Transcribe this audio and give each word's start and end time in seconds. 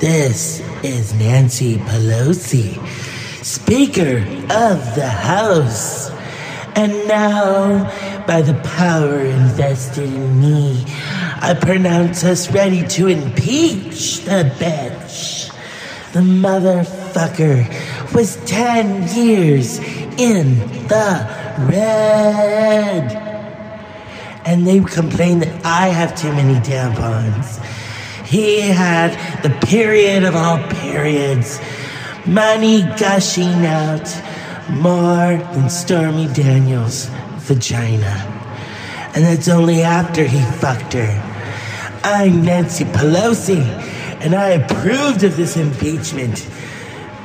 This 0.00 0.60
is 0.82 1.12
Nancy 1.12 1.76
Pelosi, 1.76 2.74
Speaker 3.44 4.16
of 4.48 4.94
the 4.94 5.06
House. 5.06 6.08
And 6.74 7.06
now, 7.06 7.84
by 8.26 8.40
the 8.40 8.54
power 8.64 9.20
invested 9.20 10.04
in 10.04 10.40
me, 10.40 10.86
I 11.42 11.52
pronounce 11.52 12.24
us 12.24 12.50
ready 12.50 12.86
to 12.88 13.08
impeach 13.08 14.20
the 14.20 14.50
bitch. 14.58 15.52
The 16.14 16.20
motherfucker 16.20 18.14
was 18.14 18.36
10 18.46 19.06
years 19.14 19.80
in 20.16 20.60
the 20.88 21.28
red. 21.68 23.12
And 24.46 24.66
they 24.66 24.80
complain 24.80 25.40
that 25.40 25.62
I 25.62 25.88
have 25.88 26.18
too 26.18 26.32
many 26.32 26.58
tampons. 26.60 27.60
He 28.30 28.60
had 28.60 29.42
the 29.42 29.50
period 29.66 30.22
of 30.22 30.36
all 30.36 30.62
periods, 30.68 31.58
money 32.24 32.82
gushing 32.82 33.66
out 33.66 34.08
more 34.70 35.36
than 35.52 35.68
Stormy 35.68 36.28
Daniels' 36.32 37.06
vagina. 37.38 38.24
And 39.16 39.24
that's 39.24 39.48
only 39.48 39.82
after 39.82 40.22
he 40.22 40.40
fucked 40.58 40.92
her. 40.92 42.00
I'm 42.04 42.44
Nancy 42.44 42.84
Pelosi, 42.84 43.62
and 44.22 44.36
I 44.36 44.50
approved 44.50 45.24
of 45.24 45.36
this 45.36 45.56
impeachment. 45.56 46.46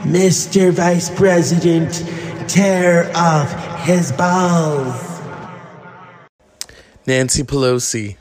Mr. 0.02 0.72
Vice 0.72 1.12
President, 1.12 2.04
tear 2.50 3.12
off 3.16 3.54
his 3.82 4.12
balls. 4.12 5.22
Nancy 7.06 7.44
Pelosi 7.44 8.18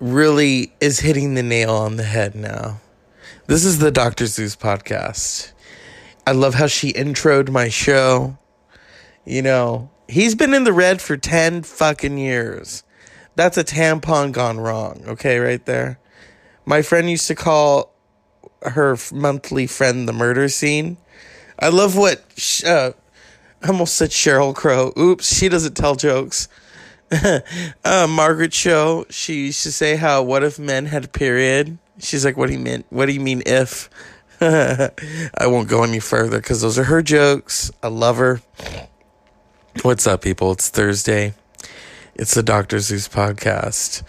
really 0.00 0.72
is 0.80 1.00
hitting 1.00 1.34
the 1.34 1.42
nail 1.42 1.70
on 1.74 1.96
the 1.96 2.02
head 2.04 2.34
now. 2.34 2.80
This 3.46 3.64
is 3.64 3.78
the 3.78 3.90
Dr. 3.90 4.26
Zeus 4.26 4.56
podcast. 4.56 5.52
I 6.26 6.32
love 6.32 6.54
how 6.54 6.66
she 6.66 6.92
introed 6.92 7.50
my 7.50 7.68
show. 7.68 8.36
You 9.24 9.42
know, 9.42 9.90
he's 10.08 10.34
been 10.34 10.54
in 10.54 10.64
the 10.64 10.72
red 10.72 11.00
for 11.00 11.16
10 11.16 11.62
fucking 11.62 12.18
years. 12.18 12.82
That's 13.36 13.56
a 13.56 13.64
tampon 13.64 14.32
gone 14.32 14.58
wrong, 14.58 15.04
okay, 15.06 15.38
right 15.38 15.64
there. 15.64 15.98
My 16.64 16.82
friend 16.82 17.08
used 17.08 17.28
to 17.28 17.34
call 17.34 17.94
her 18.62 18.96
monthly 19.12 19.66
friend 19.66 20.08
the 20.08 20.12
murder 20.12 20.48
scene. 20.48 20.96
I 21.58 21.68
love 21.68 21.96
what, 21.96 22.24
uh, 22.66 22.92
I 23.62 23.68
almost 23.68 23.94
said 23.94 24.10
Sheryl 24.10 24.54
Crow. 24.54 24.92
Oops, 24.98 25.36
she 25.36 25.48
doesn't 25.48 25.74
tell 25.74 25.94
jokes. 25.94 26.48
uh, 27.84 28.06
Margaret 28.08 28.52
Cho, 28.52 29.06
she 29.10 29.46
used 29.46 29.62
to 29.62 29.72
say 29.72 29.96
how, 29.96 30.22
what 30.22 30.42
if 30.42 30.58
men 30.58 30.86
had 30.86 31.04
a 31.04 31.08
period? 31.08 31.78
She's 31.98 32.24
like, 32.24 32.36
what 32.36 32.48
do 32.48 32.52
you 32.52 32.58
mean? 32.58 32.84
What 32.90 33.06
do 33.06 33.12
you 33.12 33.20
mean 33.20 33.42
if? 33.46 33.88
I 34.40 35.46
won't 35.46 35.68
go 35.68 35.82
any 35.82 36.00
further 36.00 36.38
because 36.38 36.60
those 36.60 36.78
are 36.78 36.84
her 36.84 37.02
jokes. 37.02 37.70
I 37.82 37.88
love 37.88 38.16
her. 38.18 38.40
What's 39.82 40.06
up, 40.06 40.22
people? 40.22 40.52
It's 40.52 40.68
Thursday. 40.68 41.34
It's 42.14 42.34
the 42.34 42.42
Dr. 42.42 42.78
Zeus 42.80 43.08
podcast. 43.08 44.02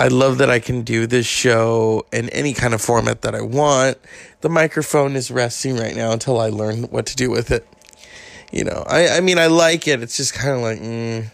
I 0.00 0.08
love 0.08 0.38
that 0.38 0.50
I 0.50 0.58
can 0.58 0.82
do 0.82 1.06
this 1.06 1.26
show 1.26 2.04
in 2.12 2.28
any 2.30 2.52
kind 2.52 2.74
of 2.74 2.80
format 2.80 3.22
that 3.22 3.34
I 3.34 3.42
want. 3.42 3.98
The 4.40 4.48
microphone 4.48 5.14
is 5.14 5.30
resting 5.30 5.76
right 5.76 5.94
now 5.94 6.12
until 6.12 6.40
I 6.40 6.48
learn 6.48 6.84
what 6.84 7.06
to 7.06 7.16
do 7.16 7.30
with 7.30 7.50
it. 7.50 7.66
You 8.50 8.64
know, 8.64 8.84
I, 8.86 9.08
I 9.16 9.20
mean, 9.20 9.38
I 9.38 9.46
like 9.46 9.86
it. 9.86 10.02
It's 10.02 10.16
just 10.16 10.34
kind 10.34 10.56
of 10.56 10.62
like, 10.62 10.80
mm, 10.80 11.30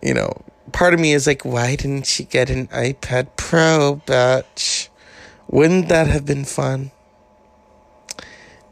you 0.00 0.14
know, 0.14 0.42
part 0.72 0.94
of 0.94 1.00
me 1.00 1.12
is 1.12 1.26
like, 1.26 1.44
why 1.44 1.76
didn't 1.76 2.06
she 2.06 2.24
get 2.24 2.50
an 2.50 2.68
iPad 2.68 3.28
Pro, 3.36 4.00
bitch? 4.06 4.88
Wouldn't 5.48 5.88
that 5.88 6.06
have 6.06 6.24
been 6.24 6.44
fun? 6.44 6.92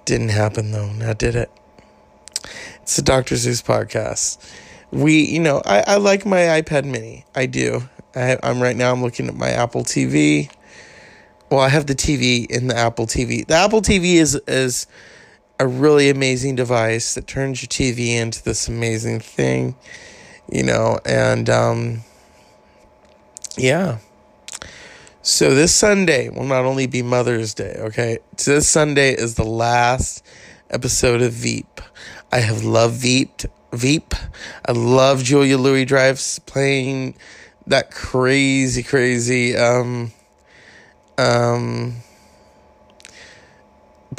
Didn't 0.05 0.31
happen 0.31 0.73
though, 0.73 0.93
now 0.93 1.12
did 1.12 1.37
it? 1.37 1.51
It's 2.83 2.97
the 2.97 3.03
Dr. 3.03 3.37
Zeus 3.37 3.62
podcast. 3.62 4.39
We, 4.91 5.22
you 5.22 5.39
know, 5.39 5.62
I, 5.65 5.84
I 5.87 5.97
like 5.97 6.27
my 6.27 6.39
iPad 6.61 6.84
mini. 6.84 7.25
I 7.34 7.47
do. 7.47 7.83
I, 8.17 8.39
I'm 8.43 8.61
right 8.61 8.77
now, 8.77 8.93
I'm 8.93 9.03
looking 9.03 9.28
at 9.28 9.37
my 9.37 9.50
Apple 9.50 9.84
TV. 9.84 10.50
Well, 11.50 11.61
I 11.61 11.69
have 11.69 11.87
the 11.87 11.94
TV 11.94 12.50
in 12.50 12.67
the 12.67 12.77
Apple 12.77 13.06
TV. 13.06 13.47
The 13.47 13.55
Apple 13.55 13.83
TV 13.83 14.15
is, 14.15 14.34
is 14.49 14.87
a 15.61 15.67
really 15.67 16.09
amazing 16.09 16.56
device 16.56 17.15
that 17.15 17.27
turns 17.27 17.62
your 17.62 17.69
TV 17.69 18.17
into 18.17 18.43
this 18.43 18.67
amazing 18.67 19.21
thing, 19.21 19.77
you 20.50 20.62
know, 20.62 20.99
and, 21.05 21.49
um, 21.49 22.00
yeah. 23.56 23.99
So 25.22 25.55
this 25.55 25.75
Sunday 25.75 26.28
will 26.31 26.47
not 26.47 26.65
only 26.65 26.87
be 26.87 27.03
Mother's 27.03 27.55
Day, 27.55 27.77
okay? 27.78 28.19
This 28.44 28.69
Sunday 28.69 29.12
is 29.12 29.34
the 29.34 29.44
last 29.44 30.25
episode 30.71 31.21
of 31.21 31.33
Veep. 31.33 31.81
I 32.33 32.38
have 32.38 32.65
loved 32.65 32.94
Veep. 32.94 33.43
Veep. 33.72 34.15
I 34.66 34.72
love 34.72 35.22
Julia 35.22 35.59
Louis 35.59 35.84
Dreyfus 35.84 36.38
playing 36.41 37.15
that 37.67 37.91
crazy, 37.91 38.82
crazy 38.82 39.56
um 39.56 40.12
um 41.19 41.97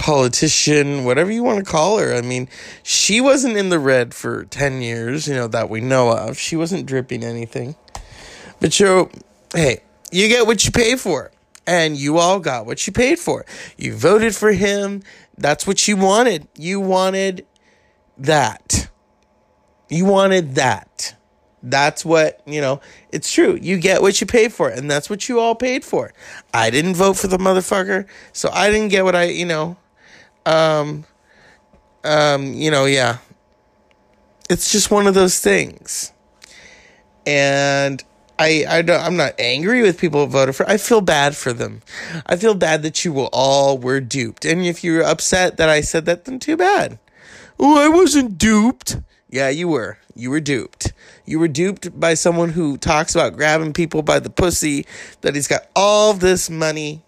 politician, 0.01 1.05
whatever 1.05 1.31
you 1.31 1.43
want 1.43 1.63
to 1.63 1.71
call 1.71 1.99
her. 1.99 2.15
I 2.15 2.21
mean, 2.21 2.49
she 2.81 3.21
wasn't 3.21 3.55
in 3.55 3.69
the 3.69 3.77
red 3.77 4.15
for 4.15 4.45
10 4.45 4.81
years, 4.81 5.27
you 5.27 5.35
know, 5.35 5.47
that 5.49 5.69
we 5.69 5.79
know 5.79 6.09
of. 6.09 6.39
She 6.39 6.55
wasn't 6.55 6.87
dripping 6.87 7.23
anything. 7.23 7.75
But 8.59 8.79
you 8.79 9.11
hey, 9.53 9.83
you 10.11 10.27
get 10.27 10.47
what 10.47 10.65
you 10.65 10.71
pay 10.71 10.95
for. 10.95 11.31
And 11.67 11.95
you 11.95 12.17
all 12.17 12.39
got 12.39 12.65
what 12.65 12.87
you 12.87 12.91
paid 12.91 13.19
for. 13.19 13.45
You 13.77 13.93
voted 13.93 14.35
for 14.35 14.51
him. 14.51 15.03
That's 15.37 15.67
what 15.67 15.87
you 15.87 15.95
wanted. 15.95 16.47
You 16.57 16.79
wanted 16.79 17.45
that. 18.17 18.89
You 19.87 20.05
wanted 20.05 20.55
that. 20.55 21.15
That's 21.61 22.03
what, 22.03 22.41
you 22.47 22.59
know, 22.59 22.81
it's 23.11 23.31
true. 23.31 23.59
You 23.61 23.77
get 23.77 24.01
what 24.01 24.19
you 24.19 24.25
pay 24.25 24.49
for, 24.49 24.69
and 24.69 24.89
that's 24.89 25.11
what 25.11 25.29
you 25.29 25.39
all 25.39 25.53
paid 25.53 25.85
for. 25.85 26.11
I 26.51 26.71
didn't 26.71 26.95
vote 26.95 27.17
for 27.17 27.27
the 27.27 27.37
motherfucker, 27.37 28.07
so 28.33 28.49
I 28.51 28.71
didn't 28.71 28.87
get 28.89 29.03
what 29.03 29.15
I, 29.15 29.25
you 29.25 29.45
know, 29.45 29.77
um, 30.45 31.05
um, 32.03 32.53
you 32.53 32.71
know, 32.71 32.85
yeah. 32.85 33.17
It's 34.49 34.71
just 34.71 34.91
one 34.91 35.07
of 35.07 35.13
those 35.13 35.39
things. 35.39 36.11
And 37.25 38.03
I, 38.37 38.65
I 38.67 38.81
don't, 38.81 39.01
I'm 39.01 39.15
not 39.15 39.39
angry 39.39 39.81
with 39.81 39.99
people 39.99 40.25
who 40.25 40.31
voted 40.31 40.55
for. 40.55 40.67
I 40.67 40.77
feel 40.77 41.01
bad 41.01 41.37
for 41.37 41.53
them. 41.53 41.81
I 42.25 42.35
feel 42.35 42.55
bad 42.55 42.81
that 42.83 43.05
you 43.05 43.17
all 43.31 43.77
were 43.77 43.99
duped. 43.99 44.45
And 44.45 44.65
if 44.65 44.83
you're 44.83 45.03
upset 45.03 45.57
that 45.57 45.69
I 45.69 45.81
said 45.81 46.05
that, 46.05 46.25
then 46.25 46.39
too 46.39 46.57
bad. 46.57 46.99
Oh, 47.59 47.77
I 47.77 47.87
wasn't 47.87 48.37
duped. 48.37 48.97
Yeah, 49.29 49.49
you 49.49 49.67
were. 49.67 49.99
You 50.15 50.31
were 50.31 50.39
duped. 50.39 50.91
You 51.25 51.39
were 51.39 51.47
duped 51.47 51.97
by 51.97 52.15
someone 52.15 52.49
who 52.49 52.77
talks 52.77 53.15
about 53.15 53.37
grabbing 53.37 53.73
people 53.73 54.01
by 54.01 54.19
the 54.19 54.29
pussy, 54.29 54.85
that 55.21 55.35
he's 55.35 55.47
got 55.47 55.67
all 55.75 56.13
this 56.13 56.49
money. 56.49 57.03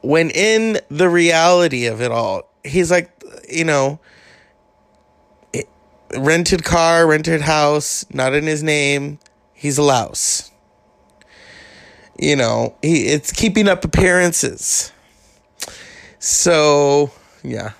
When 0.00 0.30
in 0.30 0.78
the 0.88 1.08
reality 1.08 1.86
of 1.86 2.00
it 2.00 2.10
all, 2.10 2.50
he's 2.64 2.90
like, 2.90 3.10
you 3.48 3.64
know, 3.64 4.00
rented 6.16 6.64
car, 6.64 7.06
rented 7.06 7.42
house, 7.42 8.04
not 8.12 8.34
in 8.34 8.44
his 8.44 8.62
name 8.62 9.18
he's 9.60 9.76
a 9.76 9.82
louse. 9.82 10.50
You 12.18 12.34
know, 12.34 12.76
he 12.82 13.08
it's 13.08 13.30
keeping 13.30 13.68
up 13.68 13.84
appearances. 13.84 14.90
So, 16.18 17.10
yeah. 17.42 17.72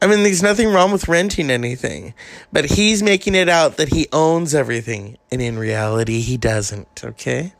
I 0.00 0.08
mean, 0.08 0.24
there's 0.24 0.42
nothing 0.42 0.68
wrong 0.68 0.90
with 0.90 1.06
renting 1.06 1.50
anything, 1.50 2.14
but 2.52 2.64
he's 2.64 3.02
making 3.02 3.36
it 3.36 3.48
out 3.48 3.76
that 3.76 3.90
he 3.90 4.08
owns 4.12 4.52
everything, 4.52 5.16
and 5.30 5.40
in 5.40 5.56
reality, 5.56 6.20
he 6.20 6.36
doesn't, 6.36 7.02
okay? 7.04 7.52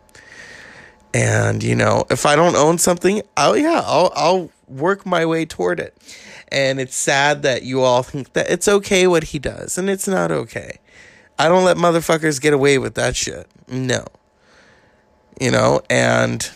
And, 1.14 1.62
you 1.62 1.76
know, 1.76 2.04
if 2.10 2.24
I 2.24 2.36
don't 2.36 2.56
own 2.56 2.78
something, 2.78 3.22
oh 3.36 3.54
yeah, 3.54 3.82
I'll 3.84 4.12
I'll 4.14 4.50
work 4.66 5.04
my 5.04 5.26
way 5.26 5.44
toward 5.44 5.78
it. 5.78 5.96
And 6.48 6.80
it's 6.80 6.96
sad 6.96 7.42
that 7.42 7.62
you 7.62 7.82
all 7.82 8.02
think 8.02 8.32
that 8.32 8.50
it's 8.50 8.68
okay 8.68 9.06
what 9.06 9.24
he 9.24 9.38
does, 9.38 9.78
and 9.78 9.88
it's 9.88 10.08
not 10.08 10.30
okay. 10.30 10.78
I 11.38 11.48
don't 11.48 11.64
let 11.64 11.76
motherfuckers 11.76 12.40
get 12.40 12.52
away 12.52 12.78
with 12.78 12.94
that 12.94 13.16
shit. 13.16 13.48
No. 13.68 14.04
You 15.40 15.50
know, 15.50 15.82
and 15.88 16.48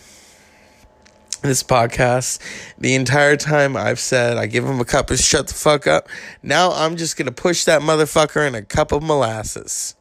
this 1.41 1.63
podcast, 1.63 2.39
the 2.77 2.95
entire 2.95 3.37
time 3.37 3.75
I've 3.75 3.99
said 3.99 4.37
I 4.37 4.45
give 4.47 4.65
him 4.65 4.79
a 4.79 4.85
cup 4.85 5.11
of 5.11 5.19
shut 5.19 5.47
the 5.47 5.53
fuck 5.53 5.87
up. 5.87 6.07
Now 6.41 6.71
I'm 6.71 6.95
just 6.95 7.17
gonna 7.17 7.31
push 7.31 7.65
that 7.65 7.81
motherfucker 7.81 8.47
in 8.47 8.55
a 8.55 8.61
cup 8.61 8.91
of 8.91 9.03
molasses. 9.03 9.95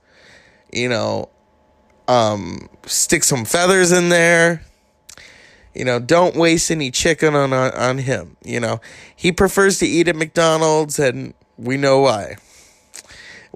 You 0.72 0.88
know, 0.88 1.30
um, 2.08 2.68
stick 2.86 3.24
some 3.24 3.44
feathers 3.44 3.92
in 3.92 4.08
there. 4.08 4.62
You 5.74 5.84
know, 5.84 5.98
don't 5.98 6.36
waste 6.36 6.70
any 6.70 6.90
chicken 6.90 7.34
on 7.34 7.52
on, 7.52 7.72
on 7.72 7.98
him. 7.98 8.36
You 8.44 8.60
know, 8.60 8.80
he 9.14 9.32
prefers 9.32 9.78
to 9.80 9.86
eat 9.86 10.08
at 10.08 10.16
McDonald's, 10.16 10.98
and 10.98 11.34
we 11.58 11.76
know 11.76 12.00
why 12.00 12.36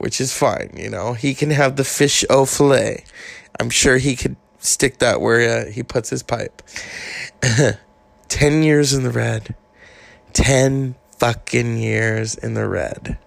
which 0.01 0.19
is 0.19 0.33
fine. 0.33 0.73
You 0.75 0.89
know, 0.89 1.13
he 1.13 1.35
can 1.35 1.51
have 1.51 1.77
the 1.77 1.85
fish 1.85 2.25
au 2.31 2.47
filet. 2.47 3.05
I'm 3.61 3.69
sure 3.69 3.99
he 3.99 4.17
could 4.17 4.37
stick 4.59 4.99
that 5.01 5.21
where 5.21 5.67
uh, 5.67 5.71
he 5.71 5.83
puts 5.83 6.09
his 6.09 6.23
pipe. 6.23 6.63
10 8.29 8.63
years 8.63 8.95
in 8.95 9.03
the 9.03 9.11
red. 9.11 9.55
10 10.33 10.95
fucking 11.19 11.77
years 11.77 12.35
in 12.35 12.55
the 12.55 12.67
red. 12.67 13.19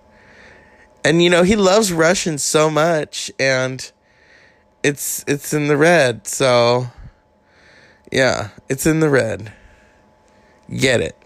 And 1.05 1.21
you 1.21 1.29
know, 1.29 1.43
he 1.43 1.55
loves 1.55 1.93
Russian 1.93 2.39
so 2.39 2.71
much 2.71 3.31
and 3.37 3.91
it's 4.83 5.23
it's 5.27 5.53
in 5.53 5.67
the 5.67 5.77
red. 5.77 6.27
So 6.27 6.87
yeah, 8.11 8.49
it's 8.69 8.85
in 8.85 8.99
the 8.99 9.09
red. 9.09 9.53
Get 10.69 11.01
it. 11.01 11.17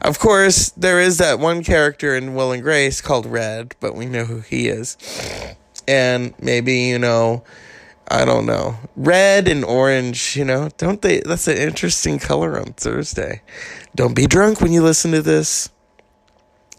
Of 0.00 0.18
course, 0.18 0.70
there 0.70 1.00
is 1.00 1.18
that 1.18 1.38
one 1.38 1.62
character 1.62 2.14
in 2.16 2.34
Will 2.34 2.52
and 2.52 2.62
Grace 2.62 3.00
called 3.00 3.26
Red, 3.26 3.74
but 3.80 3.94
we 3.94 4.06
know 4.06 4.24
who 4.24 4.40
he 4.40 4.68
is. 4.68 4.96
And 5.86 6.34
maybe, 6.40 6.74
you 6.80 6.98
know, 6.98 7.44
I 8.08 8.24
don't 8.24 8.46
know. 8.46 8.76
Red 8.96 9.48
and 9.48 9.64
orange, 9.64 10.36
you 10.36 10.44
know, 10.44 10.70
don't 10.78 11.00
they? 11.02 11.20
That's 11.20 11.46
an 11.46 11.56
interesting 11.56 12.18
color 12.18 12.58
on 12.58 12.72
Thursday. 12.72 13.42
Don't 13.94 14.14
be 14.14 14.26
drunk 14.26 14.60
when 14.60 14.72
you 14.72 14.82
listen 14.82 15.12
to 15.12 15.22
this. 15.22 15.70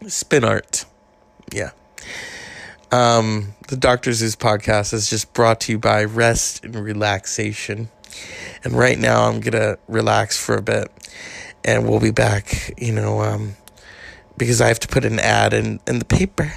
Spin 0.06 0.44
art. 0.44 0.84
Yeah. 1.52 1.70
Um, 2.92 3.54
the 3.68 3.76
Dr. 3.76 4.12
Zeus 4.12 4.34
podcast 4.34 4.92
is 4.92 5.08
just 5.08 5.32
brought 5.32 5.60
to 5.62 5.72
you 5.72 5.78
by 5.78 6.04
Rest 6.04 6.64
and 6.64 6.74
Relaxation. 6.74 7.88
And 8.64 8.72
right 8.72 8.98
now 8.98 9.28
I'm 9.28 9.40
going 9.40 9.52
to 9.52 9.78
relax 9.86 10.36
for 10.36 10.56
a 10.56 10.62
bit 10.62 10.90
and 11.64 11.88
we'll 11.88 12.00
be 12.00 12.10
back, 12.10 12.72
you 12.78 12.92
know, 12.92 13.20
um, 13.20 13.56
because 14.36 14.60
I 14.60 14.68
have 14.68 14.80
to 14.80 14.88
put 14.88 15.04
an 15.04 15.20
ad 15.20 15.52
in, 15.52 15.78
in 15.86 15.98
the 15.98 16.04
paper. 16.04 16.52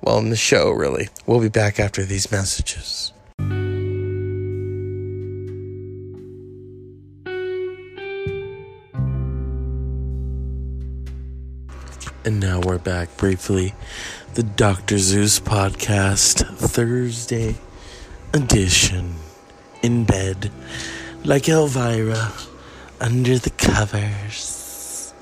Well, 0.00 0.18
in 0.18 0.30
the 0.30 0.36
show, 0.36 0.70
really. 0.70 1.08
We'll 1.26 1.40
be 1.40 1.48
back 1.48 1.80
after 1.80 2.04
these 2.04 2.30
messages. 2.30 3.12
And 12.22 12.38
now 12.38 12.60
we're 12.60 12.76
back 12.76 13.16
briefly. 13.16 13.72
The 14.34 14.42
Dr. 14.42 14.98
Zeus 14.98 15.40
podcast, 15.40 16.44
Thursday 16.58 17.56
edition. 18.34 19.14
In 19.82 20.04
bed, 20.04 20.52
like 21.24 21.48
Elvira, 21.48 22.32
under 23.00 23.38
the 23.38 23.48
covers. 23.48 25.14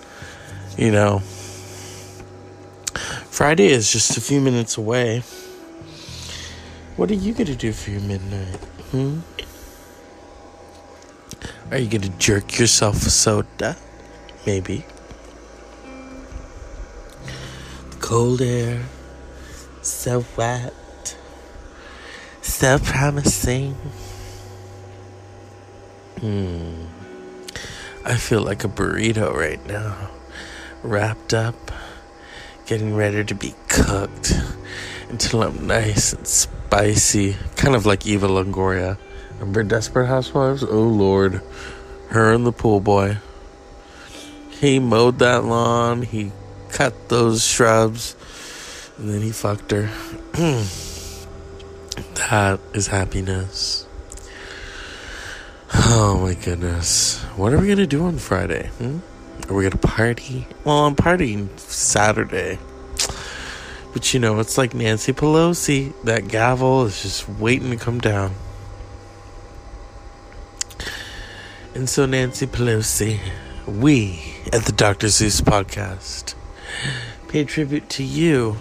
You 0.77 0.91
know, 0.91 1.21
Friday 3.31 3.69
is 3.69 3.93
just 3.93 4.17
a 4.17 4.21
few 4.21 4.41
minutes 4.41 4.77
away. 4.77 5.23
What 6.97 7.13
are 7.13 7.15
you 7.15 7.33
going 7.33 7.47
to 7.47 7.55
do 7.55 7.73
for 7.73 7.91
your 7.93 8.01
midnight? 8.01 8.57
Hmm? 8.91 9.21
Are 11.71 11.79
you 11.79 11.89
going 11.89 12.03
to 12.03 12.19
jerk 12.19 12.59
yourself 12.59 13.07
a 13.07 13.11
soda? 13.11 13.77
Maybe. 14.45 14.85
Cold 18.09 18.41
air, 18.41 18.87
so 19.83 20.25
wet, 20.35 21.15
so 22.41 22.79
promising. 22.79 23.75
Hmm. 26.19 26.87
I 28.07 28.15
feel 28.15 28.41
like 28.41 28.65
a 28.65 28.69
burrito 28.69 29.31
right 29.35 29.61
now, 29.67 30.09
wrapped 30.83 31.35
up, 31.35 31.71
getting 32.65 32.97
ready 32.97 33.25
to 33.25 33.35
be 33.35 33.55
cooked 33.69 34.33
until 35.11 35.43
I'm 35.43 35.67
nice 35.67 36.15
and 36.15 36.27
spicy, 36.27 37.37
kind 37.57 37.77
of 37.77 37.85
like 37.85 38.07
Eva 38.07 38.27
Longoria. 38.27 38.97
Remember 39.33 39.63
Desperate 39.63 40.07
Housewives? 40.07 40.65
Oh 40.65 40.89
Lord, 40.89 41.43
her 42.09 42.33
and 42.33 42.47
the 42.47 42.53
pool 42.53 42.81
boy. 42.81 43.19
He 44.49 44.79
mowed 44.79 45.19
that 45.19 45.45
lawn. 45.45 46.01
He 46.01 46.33
cut 46.71 47.09
those 47.09 47.45
shrubs, 47.45 48.17
and 48.99 49.11
then 49.11 49.23
he 49.23 49.33
fucked 49.33 49.71
her. 49.71 49.91
that 52.15 52.61
is 52.75 52.87
happiness. 52.89 53.87
Oh 55.73 56.19
my 56.23 56.35
goodness. 56.35 57.23
What 57.37 57.53
are 57.53 57.59
we 57.59 57.69
gonna 57.69 57.87
do 57.87 58.05
on 58.05 58.19
Friday? 58.19 58.69
Hmm? 58.79 58.99
Are 59.49 59.55
we 59.55 59.65
gonna 59.65 59.77
party? 59.77 60.47
Well, 60.65 60.87
I'm 60.87 60.97
partying 60.97 61.59
Saturday. 61.59 62.59
But 63.93 64.13
you 64.15 64.21
know, 64.21 64.39
it's 64.41 64.57
like 64.59 64.75
Nancy 64.75 65.13
Pelosi. 65.13 65.93
That 66.05 66.29
gavel 66.29 66.85
is 66.85 67.03
just 67.03 67.29
waiting 67.29 67.71
to 67.71 67.77
come 67.77 67.99
down. 68.01 68.35
And 71.75 71.89
so, 71.89 72.07
Nancy 72.07 72.47
Pelosi, 72.47 73.21
we 73.67 74.35
at 74.53 74.63
the 74.65 74.73
Dr. 74.73 75.09
Zeus 75.09 75.41
podcast 75.41 76.35
pay 77.29 77.45
tribute 77.45 77.89
to 77.91 78.03
you 78.03 78.57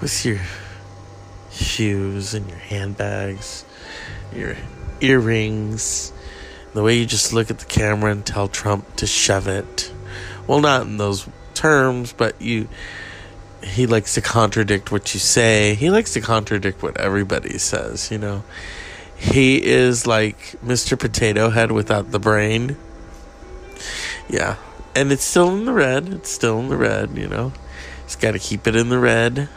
with 0.00 0.24
your 0.24 0.40
shoes 1.50 2.34
and 2.34 2.48
your 2.48 2.58
handbags, 2.58 3.64
your 4.34 4.56
earrings, 5.00 6.12
the 6.74 6.82
way 6.82 6.98
you 6.98 7.06
just 7.06 7.32
look 7.32 7.50
at 7.50 7.58
the 7.58 7.66
camera 7.66 8.12
and 8.12 8.24
tell 8.24 8.48
Trump 8.48 8.96
to 8.96 9.06
shove 9.06 9.48
it. 9.48 9.92
Well, 10.46 10.60
not 10.60 10.82
in 10.82 10.96
those 10.96 11.28
terms, 11.54 12.12
but 12.12 12.40
you. 12.40 12.68
He 13.62 13.86
likes 13.86 14.14
to 14.14 14.22
contradict 14.22 14.90
what 14.90 15.12
you 15.12 15.20
say. 15.20 15.74
He 15.74 15.90
likes 15.90 16.14
to 16.14 16.20
contradict 16.20 16.82
what 16.82 16.96
everybody 16.96 17.58
says, 17.58 18.10
you 18.10 18.16
know. 18.16 18.42
He 19.16 19.62
is 19.62 20.06
like 20.06 20.38
Mr. 20.64 20.98
Potato 20.98 21.50
Head 21.50 21.70
without 21.70 22.10
the 22.10 22.18
brain. 22.18 22.76
Yeah, 24.30 24.56
and 24.94 25.12
it's 25.12 25.24
still 25.24 25.48
in 25.48 25.64
the 25.64 25.72
red. 25.72 26.08
It's 26.08 26.30
still 26.30 26.58
in 26.60 26.68
the 26.68 26.76
red, 26.76 27.16
you 27.16 27.28
know. 27.28 27.52
He's 28.04 28.16
got 28.16 28.32
to 28.32 28.38
keep 28.38 28.66
it 28.66 28.74
in 28.74 28.88
the 28.88 28.98
red. 28.98 29.48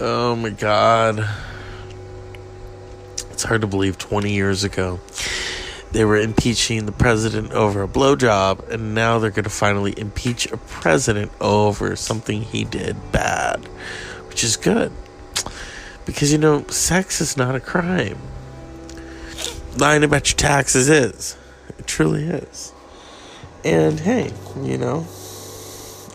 Oh 0.00 0.36
my 0.36 0.50
god. 0.50 1.28
It's 3.30 3.44
hard 3.44 3.62
to 3.62 3.66
believe 3.66 3.98
20 3.98 4.32
years 4.32 4.64
ago 4.64 5.00
they 5.94 6.04
were 6.04 6.16
impeaching 6.16 6.86
the 6.86 6.92
president 6.92 7.52
over 7.52 7.84
a 7.84 7.88
blowjob, 7.88 8.68
and 8.68 8.96
now 8.96 9.20
they're 9.20 9.30
going 9.30 9.44
to 9.44 9.50
finally 9.50 9.94
impeach 9.96 10.50
a 10.50 10.56
president 10.56 11.30
over 11.40 11.94
something 11.94 12.42
he 12.42 12.64
did 12.64 12.96
bad, 13.12 13.64
which 14.28 14.42
is 14.42 14.56
good. 14.56 14.90
Because, 16.04 16.32
you 16.32 16.38
know, 16.38 16.66
sex 16.66 17.20
is 17.20 17.36
not 17.36 17.54
a 17.54 17.60
crime. 17.60 18.18
Lying 19.78 20.02
about 20.02 20.28
your 20.28 20.36
taxes 20.36 20.88
is. 20.90 21.36
It 21.78 21.86
truly 21.86 22.24
is. 22.24 22.73
And 23.64 23.98
hey, 23.98 24.30
you 24.62 24.76
know, 24.76 25.06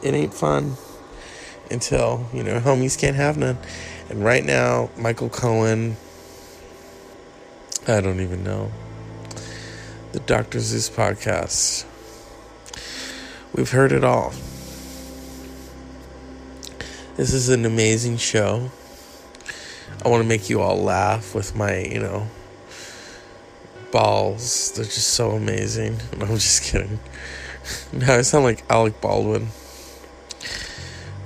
it 0.03 0.13
ain't 0.13 0.35
fun 0.35 0.77
until, 1.71 2.27
you 2.31 2.43
know, 2.43 2.59
homies 2.59 2.97
can't 2.97 3.15
have 3.15 3.37
none. 3.37 3.57
And 4.09 4.23
right 4.23 4.43
now, 4.43 4.91
Michael 4.95 5.29
Cohen, 5.29 5.97
I 7.87 8.01
don't 8.01 8.19
even 8.19 8.43
know. 8.43 8.71
The 10.11 10.19
Dr. 10.19 10.59
Zeus 10.59 10.91
podcast. 10.91 11.85
We've 13.55 13.71
heard 13.71 13.91
it 13.91 14.03
all. 14.03 14.31
This 17.15 17.33
is 17.33 17.49
an 17.49 17.65
amazing 17.65 18.17
show. 18.17 18.69
I 20.05 20.07
want 20.07 20.21
to 20.21 20.27
make 20.27 20.49
you 20.49 20.61
all 20.61 20.77
laugh 20.77 21.33
with 21.33 21.55
my, 21.55 21.79
you 21.79 21.99
know, 21.99 22.27
balls. 23.91 24.71
They're 24.71 24.85
just 24.85 25.09
so 25.09 25.31
amazing. 25.31 25.97
I'm 26.19 26.35
just 26.35 26.63
kidding. 26.63 26.99
Now 27.93 28.15
I 28.15 28.21
sound 28.23 28.45
like 28.45 28.63
Alec 28.67 28.99
Baldwin. 28.99 29.49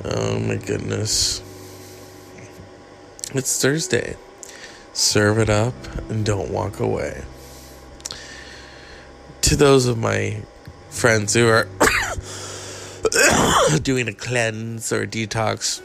Oh 0.03 0.39
my 0.39 0.57
goodness. 0.57 1.41
It's 3.33 3.61
Thursday. 3.61 4.17
Serve 4.91 5.39
it 5.39 5.49
up 5.49 5.73
and 6.09 6.25
don't 6.25 6.51
walk 6.51 6.81
away. 6.81 7.23
To 9.41 9.55
those 9.55 9.85
of 9.85 9.97
my 9.97 10.41
friends 10.89 11.33
who 11.33 11.47
are 11.47 11.69
doing 13.81 14.09
a 14.09 14.13
cleanse 14.13 14.91
or 14.91 15.03
a 15.03 15.07
detox, 15.07 15.81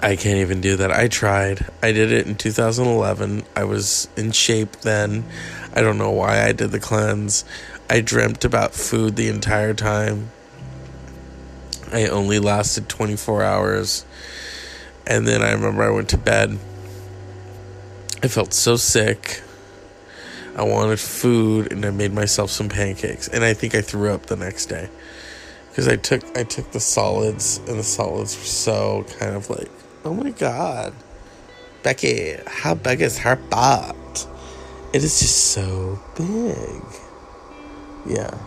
I 0.00 0.16
can't 0.16 0.38
even 0.38 0.60
do 0.60 0.76
that. 0.76 0.90
I 0.90 1.08
tried. 1.08 1.66
I 1.82 1.92
did 1.92 2.12
it 2.12 2.26
in 2.26 2.36
2011. 2.36 3.44
I 3.56 3.64
was 3.64 4.08
in 4.16 4.32
shape 4.32 4.76
then. 4.76 5.24
I 5.74 5.80
don't 5.80 5.98
know 5.98 6.10
why 6.10 6.44
I 6.44 6.52
did 6.52 6.70
the 6.70 6.80
cleanse. 6.80 7.44
I 7.88 8.00
dreamt 8.00 8.44
about 8.44 8.74
food 8.74 9.16
the 9.16 9.28
entire 9.28 9.74
time. 9.74 10.30
I 11.92 12.06
only 12.06 12.38
lasted 12.38 12.88
24 12.88 13.42
hours. 13.42 14.04
And 15.06 15.28
then 15.28 15.42
I 15.42 15.52
remember 15.52 15.82
I 15.82 15.90
went 15.90 16.08
to 16.10 16.18
bed. 16.18 16.58
I 18.22 18.28
felt 18.28 18.54
so 18.54 18.76
sick. 18.76 19.42
I 20.56 20.62
wanted 20.62 21.00
food 21.00 21.72
and 21.72 21.84
I 21.84 21.90
made 21.90 22.12
myself 22.12 22.50
some 22.50 22.68
pancakes 22.68 23.26
and 23.28 23.42
I 23.42 23.54
think 23.54 23.74
I 23.74 23.80
threw 23.80 24.12
up 24.12 24.26
the 24.26 24.36
next 24.36 24.66
day. 24.66 24.88
Cuz 25.74 25.88
I 25.88 25.96
took 25.96 26.22
I 26.38 26.44
took 26.44 26.70
the 26.70 26.80
solids 26.80 27.58
and 27.66 27.78
the 27.78 27.84
solids 27.84 28.36
were 28.36 28.44
so 28.44 29.04
kind 29.18 29.34
of 29.34 29.50
like, 29.50 29.68
"Oh 30.04 30.14
my 30.14 30.30
god. 30.30 30.94
Becky, 31.82 32.36
how 32.46 32.74
big 32.74 33.00
is 33.00 33.18
her 33.18 33.36
butt?" 33.36 34.26
It 34.94 35.02
is 35.02 35.18
just 35.18 35.46
so 35.48 35.98
big. 36.16 36.82
Yeah. 38.06 38.38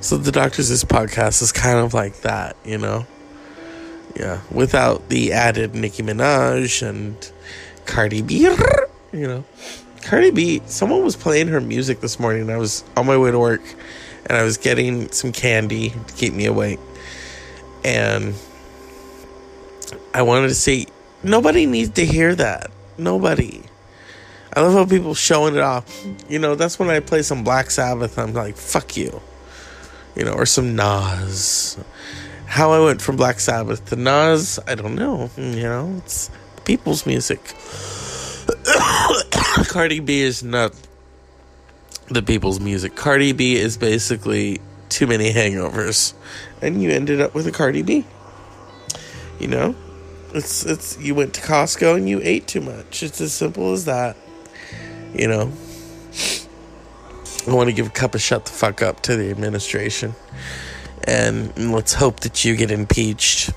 So 0.00 0.16
the 0.16 0.30
Dr. 0.30 0.62
Zeus 0.62 0.84
podcast 0.84 1.42
is 1.42 1.50
kind 1.50 1.78
of 1.78 1.92
like 1.92 2.20
that, 2.20 2.56
you 2.64 2.78
know? 2.78 3.04
Yeah. 4.14 4.42
Without 4.52 5.08
the 5.08 5.32
added 5.32 5.74
Nicki 5.74 6.04
Minaj 6.04 6.86
and 6.86 7.16
Cardi 7.84 8.22
B, 8.22 8.42
you 9.12 9.26
know? 9.26 9.44
Cardi 10.02 10.30
B, 10.30 10.62
someone 10.66 11.02
was 11.02 11.16
playing 11.16 11.48
her 11.48 11.60
music 11.60 12.00
this 12.00 12.20
morning 12.20 12.42
and 12.42 12.52
I 12.52 12.58
was 12.58 12.84
on 12.96 13.06
my 13.06 13.16
way 13.16 13.32
to 13.32 13.38
work 13.38 13.62
and 14.26 14.38
I 14.38 14.44
was 14.44 14.56
getting 14.56 15.10
some 15.10 15.32
candy 15.32 15.90
to 15.90 16.14
keep 16.14 16.32
me 16.32 16.46
awake. 16.46 16.78
And 17.84 18.34
I 20.14 20.22
wanted 20.22 20.48
to 20.48 20.54
say, 20.54 20.86
nobody 21.24 21.66
needs 21.66 21.90
to 21.90 22.06
hear 22.06 22.36
that. 22.36 22.70
Nobody. 22.96 23.64
I 24.56 24.60
love 24.60 24.72
how 24.72 24.86
people 24.86 25.14
showing 25.14 25.56
it 25.56 25.60
off. 25.60 26.06
You 26.28 26.38
know, 26.38 26.54
that's 26.54 26.78
when 26.78 26.88
I 26.88 27.00
play 27.00 27.22
some 27.22 27.42
Black 27.42 27.72
Sabbath. 27.72 28.16
I'm 28.16 28.32
like, 28.32 28.56
fuck 28.56 28.96
you. 28.96 29.20
You 30.14 30.24
know, 30.24 30.32
or 30.32 30.46
some 30.46 30.76
Nas. 30.76 31.76
How 32.46 32.70
I 32.70 32.78
went 32.84 33.02
from 33.02 33.16
Black 33.16 33.40
Sabbath 33.40 33.86
to 33.86 33.96
Nas, 33.96 34.60
I 34.68 34.76
don't 34.76 34.94
know. 34.94 35.28
Mm, 35.36 35.56
you 35.56 35.62
know, 35.64 35.94
it's 35.98 36.30
people's 36.64 37.04
music. 37.04 37.40
Cardi 39.68 39.98
B 39.98 40.20
is 40.20 40.44
not 40.44 40.72
the 42.08 42.22
people's 42.22 42.60
music. 42.60 42.94
Cardi 42.94 43.32
B 43.32 43.56
is 43.56 43.76
basically 43.76 44.60
too 44.88 45.08
many 45.08 45.32
hangovers, 45.32 46.14
and 46.62 46.80
you 46.80 46.90
ended 46.90 47.20
up 47.20 47.34
with 47.34 47.48
a 47.48 47.52
Cardi 47.52 47.82
B. 47.82 48.04
You 49.40 49.48
know, 49.48 49.74
it's 50.34 50.66
it's 50.66 50.98
you 50.98 51.14
went 51.14 51.34
to 51.34 51.40
Costco 51.40 51.96
and 51.96 52.08
you 52.08 52.20
ate 52.22 52.46
too 52.46 52.60
much. 52.60 53.02
It's 53.02 53.20
as 53.20 53.32
simple 53.32 53.72
as 53.72 53.84
that. 53.84 54.16
You 55.14 55.28
know, 55.28 55.52
I 57.46 57.54
want 57.54 57.68
to 57.68 57.72
give 57.72 57.86
a 57.86 57.90
cup 57.90 58.14
of 58.14 58.20
shut 58.20 58.44
the 58.44 58.50
fuck 58.50 58.82
up 58.82 59.00
to 59.02 59.16
the 59.16 59.30
administration, 59.30 60.14
and 61.06 61.72
let's 61.72 61.94
hope 61.94 62.20
that 62.20 62.44
you 62.44 62.56
get 62.56 62.70
impeached. 62.70 63.52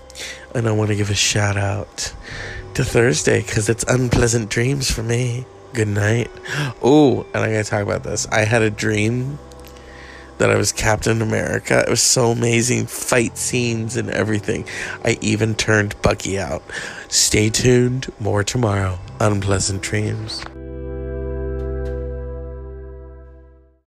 And 0.54 0.68
I 0.68 0.72
want 0.72 0.90
to 0.90 0.96
give 0.96 1.10
a 1.10 1.16
shout 1.16 1.58
out 1.58 2.14
to 2.76 2.84
Thursday 2.84 3.42
because 3.42 3.70
it's 3.70 3.84
unpleasant 3.84 4.50
dreams 4.50 4.90
for 4.90 5.04
me. 5.04 5.46
Good 5.74 5.88
night. 5.88 6.32
Oh, 6.82 7.26
and 7.34 7.44
I 7.44 7.52
gotta 7.52 7.64
talk 7.64 7.84
about 7.84 8.04
this. 8.04 8.28
I 8.28 8.46
had 8.46 8.62
a 8.62 8.70
dream 8.70 9.40
that 10.38 10.50
I 10.50 10.56
was 10.56 10.72
Captain 10.72 11.22
America. 11.22 11.80
It 11.80 11.90
was 11.90 12.02
so 12.02 12.32
amazing. 12.32 12.88
Fight 12.88 13.38
scenes 13.38 13.98
and 13.98 14.10
everything. 14.10 14.66
I 15.04 15.18
even 15.22 15.56
turned 15.56 16.00
Bucky 16.02 16.40
out. 16.40 16.64
Stay 17.08 17.50
tuned. 17.50 18.12
More 18.20 18.44
tomorrow. 18.44 19.00
Unpleasant 19.20 19.82
dreams. 19.82 20.44